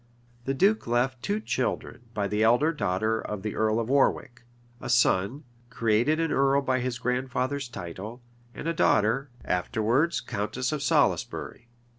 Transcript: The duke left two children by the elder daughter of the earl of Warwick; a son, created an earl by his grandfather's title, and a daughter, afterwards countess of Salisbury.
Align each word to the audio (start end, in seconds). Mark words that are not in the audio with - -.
The 0.45 0.55
duke 0.55 0.87
left 0.87 1.21
two 1.21 1.39
children 1.39 2.09
by 2.15 2.27
the 2.27 2.41
elder 2.41 2.73
daughter 2.73 3.21
of 3.21 3.43
the 3.43 3.55
earl 3.55 3.79
of 3.79 3.87
Warwick; 3.87 4.45
a 4.79 4.89
son, 4.89 5.43
created 5.69 6.19
an 6.19 6.31
earl 6.31 6.63
by 6.63 6.79
his 6.79 6.97
grandfather's 6.97 7.69
title, 7.69 8.23
and 8.51 8.67
a 8.67 8.73
daughter, 8.73 9.29
afterwards 9.45 10.19
countess 10.19 10.71
of 10.71 10.81
Salisbury. 10.81 11.67